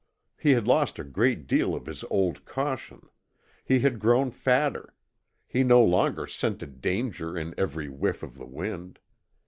He 0.35 0.53
had 0.53 0.67
lost 0.67 0.97
a 0.97 1.03
great 1.03 1.45
deal 1.45 1.75
of 1.75 1.85
his 1.85 2.03
old 2.05 2.43
caution. 2.43 3.07
He 3.63 3.81
had 3.81 3.99
grown 3.99 4.31
fatter. 4.31 4.95
He 5.47 5.63
no 5.63 5.83
longer 5.83 6.25
scented 6.25 6.81
danger 6.81 7.37
in 7.37 7.53
every 7.55 7.87
whiff 7.87 8.23
of 8.23 8.33
the 8.35 8.47
wind. 8.47 8.97